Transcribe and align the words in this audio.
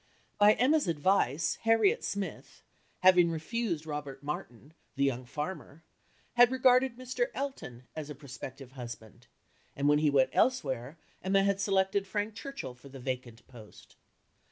By 0.39 0.53
Emma's 0.53 0.87
advice 0.87 1.57
Harriet 1.61 2.03
Smith, 2.03 2.63
having 3.01 3.29
refused 3.29 3.85
Robert 3.85 4.23
Martin, 4.23 4.73
the 4.95 5.03
young 5.03 5.25
farmer, 5.27 5.83
had 6.33 6.49
regarded 6.51 6.97
Mr. 6.97 7.27
Elton 7.35 7.83
as 7.95 8.09
a 8.09 8.15
prospective 8.15 8.71
husband, 8.71 9.27
and 9.75 9.87
when 9.87 9.99
he 9.99 10.09
went 10.09 10.31
elsewhere 10.33 10.97
Emma 11.23 11.43
had 11.43 11.61
selected 11.61 12.07
Frank 12.07 12.33
Churchill 12.33 12.73
for 12.73 12.89
the 12.89 12.99
vacant 12.99 13.47
post. 13.47 13.95